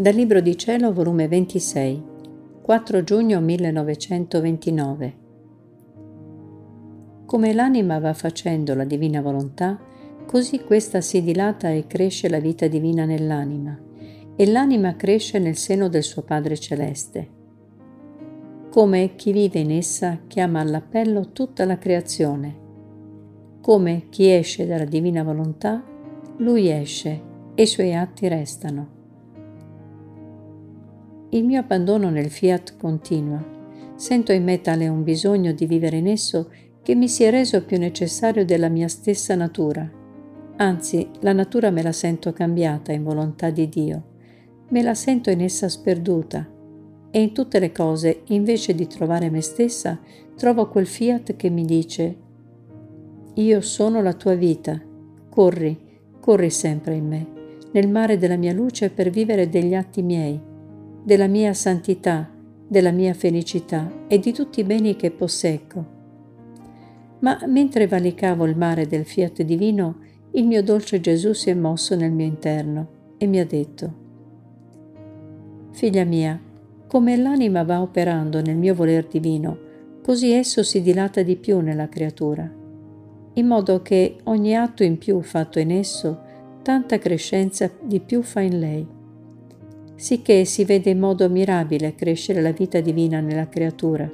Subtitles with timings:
[0.00, 2.02] Dal Libro di Cielo, volume 26,
[2.62, 5.14] 4 giugno 1929.
[7.26, 9.76] Come l'anima va facendo la divina volontà,
[10.24, 13.76] così questa si dilata e cresce la vita divina nell'anima,
[14.36, 17.28] e l'anima cresce nel seno del suo Padre Celeste.
[18.70, 22.56] Come chi vive in essa chiama all'appello tutta la creazione.
[23.60, 25.82] Come chi esce dalla divina volontà,
[26.36, 27.20] lui esce
[27.52, 28.97] e i suoi atti restano.
[31.30, 33.44] Il mio abbandono nel fiat continua.
[33.96, 36.50] Sento in me tale un bisogno di vivere in esso
[36.82, 39.86] che mi si è reso più necessario della mia stessa natura.
[40.56, 44.02] Anzi, la natura me la sento cambiata in volontà di Dio.
[44.70, 46.48] Me la sento in essa sperduta.
[47.10, 50.00] E in tutte le cose, invece di trovare me stessa,
[50.34, 52.16] trovo quel fiat che mi dice,
[53.34, 54.80] io sono la tua vita,
[55.28, 55.78] corri,
[56.20, 57.26] corri sempre in me,
[57.72, 60.56] nel mare della mia luce per vivere degli atti miei
[61.02, 62.28] della mia santità,
[62.66, 65.96] della mia felicità e di tutti i beni che posseggo.
[67.20, 69.96] Ma mentre valicavo il mare del fiat divino,
[70.32, 74.06] il mio dolce Gesù si è mosso nel mio interno e mi ha detto,
[75.70, 76.38] Figlia mia,
[76.86, 79.58] come l'anima va operando nel mio voler divino,
[80.02, 82.50] così esso si dilata di più nella creatura,
[83.34, 86.20] in modo che ogni atto in più fatto in esso,
[86.62, 88.96] tanta crescenza di più fa in lei
[89.98, 94.08] sicché si vede in modo mirabile crescere la vita divina nella creatura.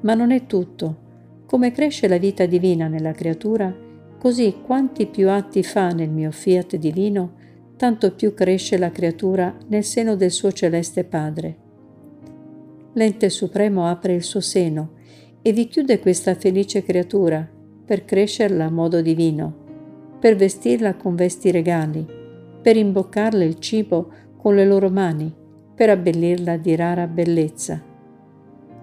[0.00, 1.04] Ma non è tutto.
[1.46, 3.74] Come cresce la vita divina nella creatura,
[4.18, 7.32] così quanti più atti fa nel mio fiat divino,
[7.78, 11.56] tanto più cresce la creatura nel seno del suo celeste Padre.
[12.92, 14.92] L'ente supremo apre il suo seno
[15.40, 17.48] e vi chiude questa felice creatura
[17.86, 19.64] per crescerla a modo divino,
[20.20, 22.06] per vestirla con vesti regali,
[22.60, 24.10] per imboccarle il cibo
[24.46, 25.34] con le loro mani
[25.74, 27.82] per abbellirla di rara bellezza.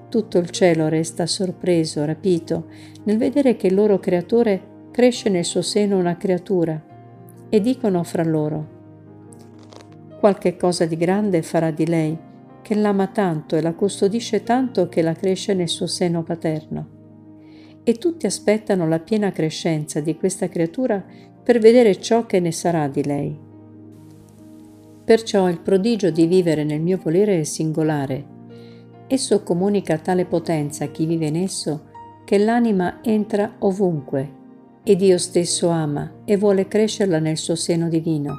[0.09, 2.66] Tutto il cielo resta sorpreso, rapito,
[3.06, 8.25] nel vedere che il loro creatore cresce nel suo seno una creatura e dicono fra
[8.25, 8.68] loro,
[10.19, 12.18] qualche cosa di grande farà di lei,
[12.62, 16.88] che l'ama tanto e la custodisce tanto che la cresce nel suo seno paterno.
[17.85, 21.02] E tutti aspettano la piena crescenza di questa creatura
[21.41, 23.52] per vedere ciò che ne sarà di lei.
[25.06, 28.31] Perciò il prodigio di vivere nel mio volere è singolare.
[29.08, 31.91] Esso comunica tale potenza a chi vive in esso
[32.24, 34.41] che l'anima entra ovunque
[34.81, 38.34] e Dio stesso ama e vuole crescerla nel suo seno divino.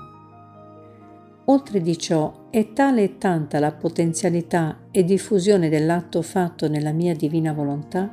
[1.46, 7.14] Oltre di ciò è tale e tanta la potenzialità e diffusione dell'atto fatto nella mia
[7.14, 8.10] divina volontà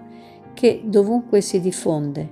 [0.54, 2.30] che dovunque si diffonde,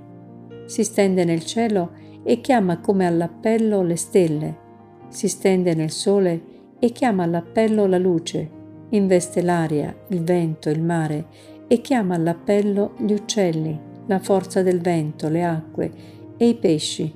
[0.65, 1.91] si stende nel cielo
[2.23, 4.67] e chiama come all'appello le stelle
[5.09, 6.41] si stende nel sole
[6.79, 8.49] e chiama all'appello la luce,
[8.89, 11.25] investe l'aria, il vento, il mare
[11.67, 13.77] e chiama all'appello gli uccelli,
[14.07, 15.91] la forza del vento, le acque
[16.37, 17.13] e i pesci,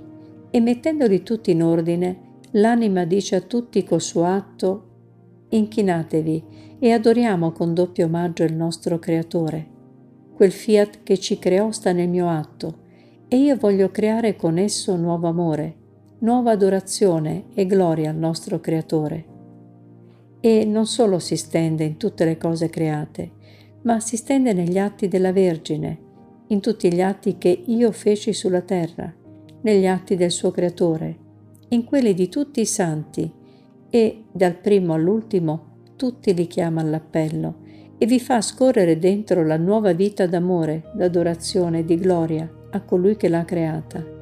[0.51, 2.19] e mettendoli tutti in ordine,
[2.51, 4.89] l'anima dice a tutti col suo atto,
[5.49, 6.43] inchinatevi
[6.79, 9.67] e adoriamo con doppio omaggio il nostro Creatore.
[10.35, 12.81] Quel fiat che ci creò sta nel mio atto,
[13.27, 15.75] e io voglio creare con esso nuovo amore,
[16.23, 19.25] nuova adorazione e gloria al nostro Creatore.
[20.39, 23.31] E non solo si stende in tutte le cose create,
[23.81, 25.99] ma si stende negli atti della Vergine,
[26.47, 29.13] in tutti gli atti che io feci sulla terra,
[29.61, 31.17] negli atti del suo Creatore,
[31.69, 33.29] in quelli di tutti i santi,
[33.89, 37.61] e dal primo all'ultimo tutti li chiama all'appello
[37.97, 43.17] e vi fa scorrere dentro la nuova vita d'amore, d'adorazione e di gloria a colui
[43.17, 44.12] che l'ha creata.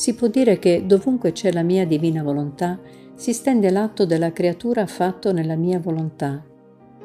[0.00, 2.78] Si può dire che dovunque c'è la mia divina volontà,
[3.14, 6.42] si stende l'atto della creatura fatto nella mia volontà.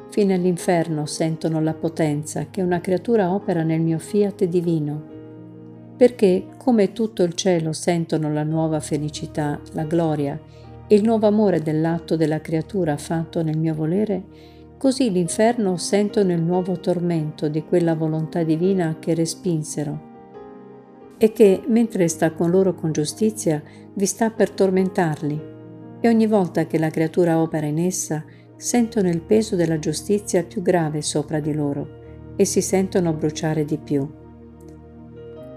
[0.08, 5.02] Fino all'inferno sentono la potenza che una creatura opera nel mio fiat divino.
[5.94, 10.40] Perché, come tutto il cielo sentono la nuova felicità, la gloria
[10.86, 14.22] il nuovo amore dell'atto della creatura fatto nel mio volere,
[14.78, 20.14] così l'inferno sentono il nuovo tormento di quella volontà divina che respinsero
[21.18, 23.62] e che, mentre sta con loro con giustizia,
[23.94, 25.54] vi sta per tormentarli.
[26.00, 28.24] E ogni volta che la creatura opera in essa,
[28.56, 33.78] sentono il peso della giustizia più grave sopra di loro e si sentono bruciare di
[33.78, 34.08] più.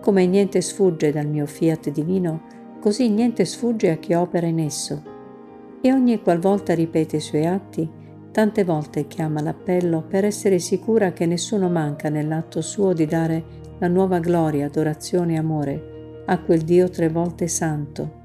[0.02, 2.44] Come niente sfugge dal mio fiat divino,
[2.80, 5.04] così niente sfugge a chi opera in esso.
[5.82, 7.90] E ogni qualvolta ripete i suoi atti,
[8.32, 13.44] tante volte chiama l'appello per essere sicura che nessuno manca nell'atto suo di dare
[13.80, 18.18] la nuova gloria, adorazione e amore a quel Dio tre volte santo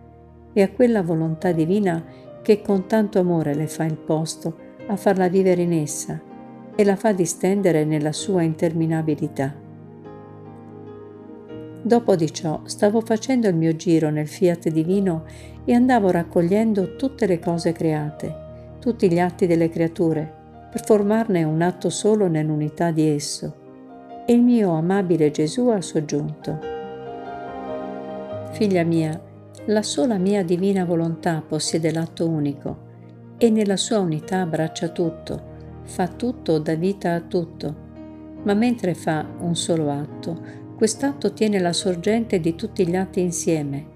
[0.53, 2.05] e a quella volontà divina
[2.43, 6.21] che con tanto amore le fa il posto a farla vivere in essa
[6.77, 9.55] e la fa distendere nella sua interminabilità.
[11.81, 15.25] Dopo di ciò stavo facendo il mio giro nel fiat divino
[15.65, 18.43] e andavo raccogliendo tutte le cose create,
[18.81, 23.63] tutti gli atti delle creature, per formarne un atto solo nell'unità di esso.
[24.26, 26.59] E il mio amabile Gesù ha soggiunto.
[28.53, 29.21] Figlia mia,
[29.67, 32.93] la sola mia divina volontà possiede l'atto unico
[33.38, 35.43] e nella sua unità abbraccia tutto,
[35.82, 37.82] fa tutto, dà vita a tutto.
[38.43, 43.93] Ma mentre fa un solo atto, Quest'atto tiene la sorgente di tutti gli atti insieme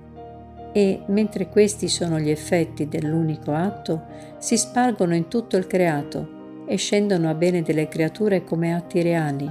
[0.72, 4.04] e, mentre questi sono gli effetti dell'unico atto,
[4.38, 9.50] si spargono in tutto il creato e scendono a bene delle creature come atti reali,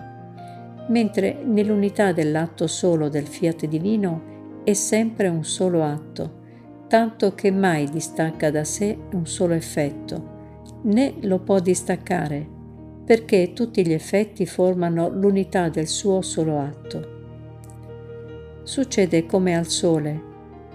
[0.87, 6.45] mentre nell'unità dell'atto solo del fiat divino è sempre un solo atto,
[6.87, 10.35] tanto che mai distacca da sé un solo effetto,
[10.83, 12.47] né lo può distaccare,
[13.05, 17.15] perché tutti gli effetti formano l'unità del suo solo atto
[18.67, 20.21] succede come al sole.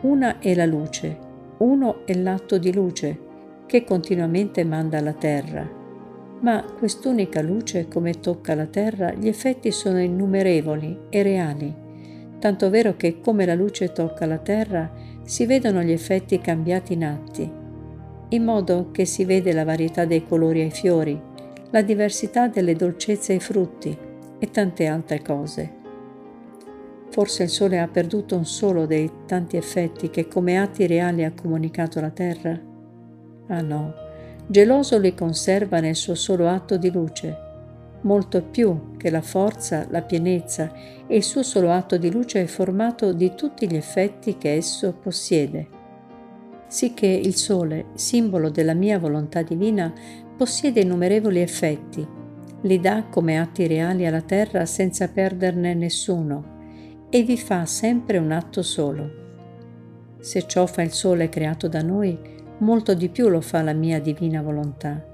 [0.00, 1.18] Una è la luce,
[1.58, 3.30] uno è l'atto di luce
[3.66, 5.81] che continuamente manda alla terra.
[6.42, 11.72] Ma quest'unica luce, come tocca la terra, gli effetti sono innumerevoli e reali,
[12.40, 14.90] tanto vero che come la luce tocca la terra,
[15.22, 17.50] si vedono gli effetti cambiati in atti,
[18.30, 21.20] in modo che si vede la varietà dei colori ai fiori,
[21.70, 23.96] la diversità delle dolcezze ai frutti
[24.40, 25.80] e tante altre cose.
[27.10, 31.32] Forse il Sole ha perduto un solo dei tanti effetti che come atti reali ha
[31.32, 32.58] comunicato la Terra?
[33.46, 34.01] Ah no,
[34.52, 37.36] geloso li conserva nel suo solo atto di luce,
[38.02, 40.70] molto più che la forza, la pienezza
[41.06, 44.92] e il suo solo atto di luce è formato di tutti gli effetti che esso
[44.92, 45.80] possiede.
[46.66, 49.90] Sicché il Sole, simbolo della mia volontà divina,
[50.36, 52.06] possiede innumerevoli effetti,
[52.60, 58.30] li dà come atti reali alla Terra senza perderne nessuno e vi fa sempre un
[58.32, 59.20] atto solo.
[60.20, 64.00] Se ciò fa il sole creato da noi, molto di più lo fa la mia
[64.00, 65.04] divina volontà.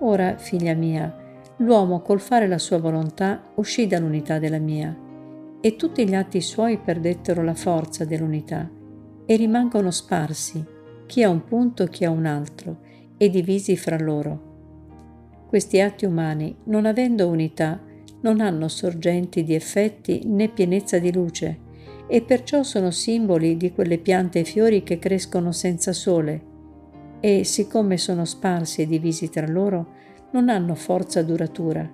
[0.00, 1.14] Ora, figlia mia,
[1.58, 4.96] l'uomo col fare la sua volontà uscì dall'unità della mia,
[5.60, 8.68] e tutti gli atti suoi perdettero la forza dell'unità
[9.26, 10.64] e rimangono sparsi,
[11.06, 12.78] chi a un punto, chi a un altro,
[13.18, 14.48] e divisi fra loro.
[15.46, 17.78] Questi atti umani, non avendo unità,
[18.22, 21.68] non hanno sorgenti di effetti né pienezza di luce
[22.12, 26.48] e perciò sono simboli di quelle piante e fiori che crescono senza sole.
[27.20, 29.92] E, siccome sono sparsi e divisi tra loro,
[30.32, 31.88] non hanno forza duratura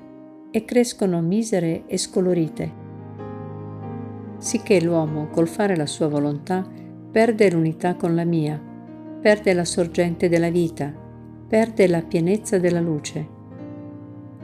[0.50, 2.84] e crescono misere e scolorite.
[4.38, 6.66] Sicché l'uomo, col fare la sua volontà,
[7.10, 8.58] perde l'unità con la mia,
[9.20, 10.94] perde la sorgente della vita,
[11.46, 13.34] perde la pienezza della luce.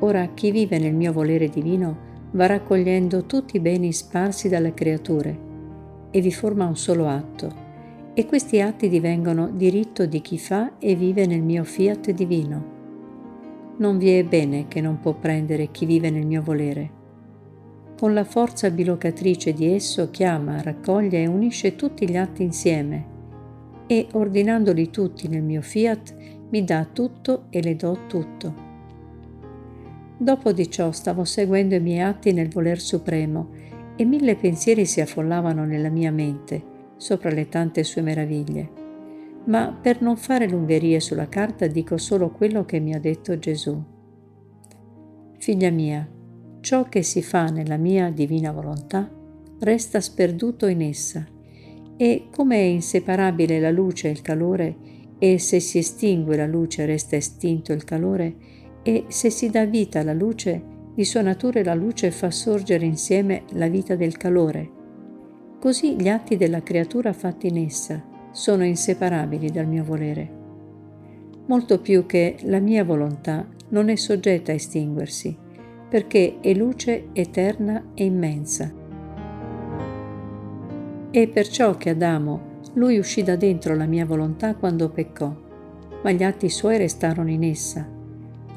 [0.00, 5.50] Ora chi vive nel mio volere divino va raccogliendo tutti i beni sparsi dalle creature
[6.12, 7.50] e vi forma un solo atto,
[8.14, 12.80] e questi atti divengono diritto di chi fa e vive nel mio fiat divino.
[13.78, 17.00] Non vi è bene che non può prendere chi vive nel mio volere.
[17.98, 23.10] Con la forza bilocatrice di esso chiama, raccoglie e unisce tutti gli atti insieme
[23.86, 26.14] e, ordinandoli tutti nel mio fiat,
[26.50, 28.70] mi dà tutto e le do tutto.
[30.16, 33.50] Dopo di ciò stavo seguendo i miei atti nel voler supremo
[34.02, 38.70] e mille pensieri si affollavano nella mia mente sopra le tante sue meraviglie.
[39.46, 43.82] Ma per non fare lungherie sulla carta dico solo quello che mi ha detto Gesù.
[45.38, 46.08] Figlia mia,
[46.60, 49.10] ciò che si fa nella mia divina volontà
[49.60, 51.26] resta sperduto in essa
[51.96, 54.76] e come è inseparabile la luce e il calore
[55.18, 58.34] e se si estingue la luce resta estinto il calore,
[58.82, 60.60] e se si dà vita alla luce,
[60.94, 64.70] di sua natura la luce fa sorgere insieme la vita del calore.
[65.58, 70.40] Così gli atti della creatura fatti in essa sono inseparabili dal mio volere.
[71.46, 75.36] Molto più che la mia volontà non è soggetta a estinguersi,
[75.88, 78.72] perché è luce eterna e immensa.
[81.10, 85.34] E perciò che Adamo, lui uscì da dentro la mia volontà quando peccò,
[86.02, 88.00] ma gli atti suoi restarono in essa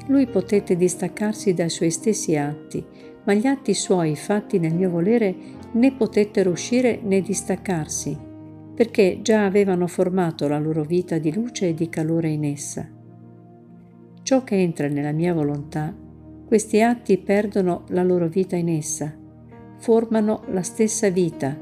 [0.06, 2.84] lui potette distaccarsi dai suoi stessi atti,
[3.24, 5.34] ma gli atti suoi fatti nel mio volere
[5.72, 8.16] né potettero uscire né distaccarsi,
[8.74, 12.88] perché già avevano formato la loro vita di luce e di calore in essa.
[14.22, 15.94] Ciò che entra nella mia volontà,
[16.46, 19.12] questi atti perdono la loro vita in essa,
[19.78, 21.56] formano la stessa vita,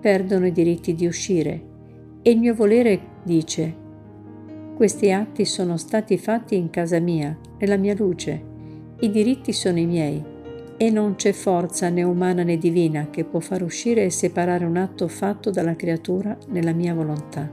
[0.00, 1.62] perdono i diritti di uscire,
[2.22, 3.74] e il mio volere dice,
[4.78, 8.40] Questi atti sono stati fatti in casa mia, nella mia luce.
[9.00, 10.24] I diritti sono i miei
[10.76, 14.76] e non c'è forza né umana né divina che può far uscire e separare un
[14.76, 17.50] atto fatto dalla creatura nella mia volontà.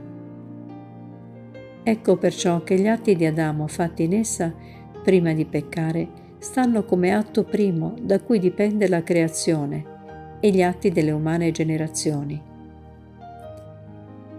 [1.82, 4.54] Ecco perciò che gli atti di Adamo fatti in essa,
[5.02, 10.92] prima di peccare, stanno come atto primo da cui dipende la creazione e gli atti
[10.92, 12.54] delle umane generazioni.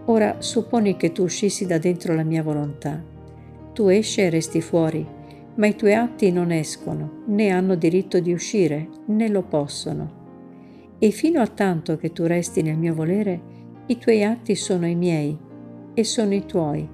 [0.10, 3.04] Ora supponi che tu uscissi da dentro la mia volontà.
[3.74, 5.06] Tu esci e resti fuori,
[5.56, 10.96] ma i tuoi atti non escono, né hanno diritto di uscire, né lo possono.
[10.98, 13.42] E fino a tanto che tu resti nel mio volere,
[13.88, 15.38] i tuoi atti sono i miei
[15.94, 16.88] e sono i tuoi.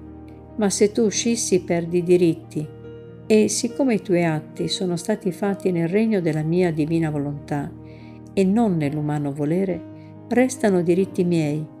[0.56, 2.68] Ma se tu uscissi perdi i diritti,
[3.26, 7.70] e siccome i tuoi atti sono stati fatti nel regno della mia divina volontà
[8.32, 9.80] e non nell'umano volere,
[10.28, 11.73] restano diritti miei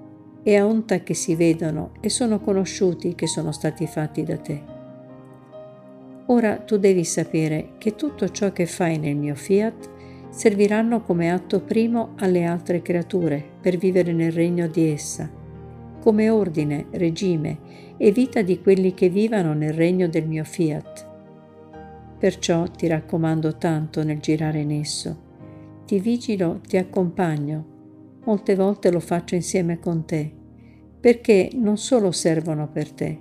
[0.46, 4.62] e a onta che si vedono e sono conosciuti che sono stati fatti da te.
[6.26, 9.90] Ora tu devi sapere che tutto ciò che fai nel mio fiat
[10.28, 15.30] serviranno come atto primo alle altre creature per vivere nel regno di essa,
[16.00, 17.58] come ordine, regime
[17.96, 21.06] e vita di quelli che vivano nel regno del mio fiat.
[22.18, 25.22] Perciò ti raccomando tanto nel girare in esso.
[25.86, 27.73] Ti vigilo, ti accompagno,
[28.24, 30.32] molte volte lo faccio insieme con te,
[31.00, 33.18] perché non solo servono per te,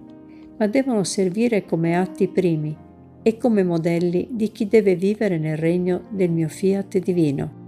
[0.58, 2.76] ma devono servire come atti primi
[3.22, 7.63] e come modelli di chi deve vivere nel regno del mio fiat divino.